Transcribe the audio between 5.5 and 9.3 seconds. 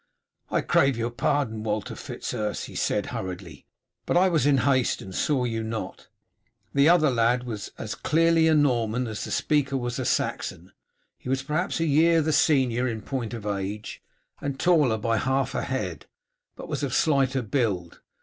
not." The other lad was as clearly Norman as the